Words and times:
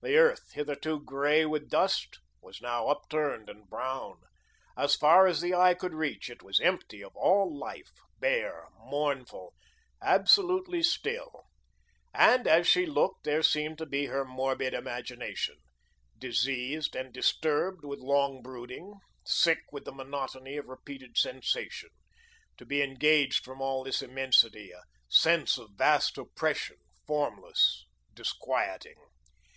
The 0.00 0.16
earth, 0.16 0.54
hitherto 0.54 0.98
grey 1.00 1.44
with 1.46 1.70
dust, 1.70 2.18
was 2.40 2.60
now 2.60 2.88
upturned 2.88 3.48
and 3.48 3.68
brown. 3.70 4.18
As 4.76 4.96
far 4.96 5.28
as 5.28 5.40
the 5.40 5.54
eye 5.54 5.74
could 5.74 5.94
reach, 5.94 6.28
it 6.28 6.42
was 6.42 6.58
empty 6.58 7.04
of 7.04 7.14
all 7.14 7.56
life, 7.56 7.92
bare, 8.18 8.66
mournful, 8.80 9.54
absolutely 10.02 10.82
still; 10.82 11.44
and, 12.12 12.48
as 12.48 12.66
she 12.66 12.84
looked, 12.84 13.22
there 13.22 13.44
seemed 13.44 13.78
to 13.78 14.06
her 14.08 14.24
morbid 14.24 14.74
imagination 14.74 15.58
diseased 16.18 16.96
and 16.96 17.12
disturbed 17.12 17.84
with 17.84 18.00
long 18.00 18.42
brooding, 18.42 18.98
sick 19.24 19.60
with 19.70 19.84
the 19.84 19.92
monotony 19.92 20.56
of 20.56 20.66
repeated 20.66 21.16
sensation 21.16 21.90
to 22.56 22.66
be 22.66 22.78
disengaged 22.78 23.44
from 23.44 23.60
all 23.62 23.84
this 23.84 24.02
immensity, 24.02 24.72
a 24.72 24.82
sense 25.08 25.56
of 25.56 25.70
a 25.70 25.74
vast 25.74 26.18
oppression, 26.18 26.78
formless, 27.06 27.84
disquieting. 28.12 28.96